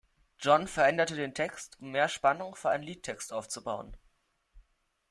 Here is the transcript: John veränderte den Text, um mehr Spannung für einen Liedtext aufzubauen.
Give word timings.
John 0.39 0.67
veränderte 0.67 1.15
den 1.15 1.35
Text, 1.35 1.79
um 1.79 1.91
mehr 1.91 2.09
Spannung 2.09 2.55
für 2.55 2.71
einen 2.71 2.81
Liedtext 2.83 3.31
aufzubauen. 3.31 3.95